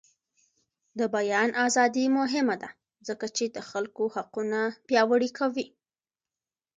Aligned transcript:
د 0.99 1.01
بیان 1.15 1.49
ازادي 1.65 2.05
مهمه 2.17 2.55
ده 2.61 2.69
ځکه 3.07 3.25
چې 3.35 3.45
د 3.55 3.57
خلکو 3.69 4.03
حقونه 4.15 4.59
پیاوړي 4.87 5.29
کوي. 5.39 5.67